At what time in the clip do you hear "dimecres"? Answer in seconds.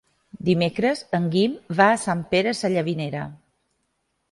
0.45-1.03